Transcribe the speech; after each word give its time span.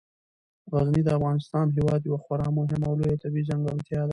غزني 0.73 1.01
د 1.05 1.09
افغانستان 1.17 1.65
هیواد 1.77 2.01
یوه 2.07 2.19
خورا 2.23 2.47
مهمه 2.57 2.85
او 2.89 2.95
لویه 2.99 3.21
طبیعي 3.23 3.47
ځانګړتیا 3.49 4.01
ده. 4.07 4.09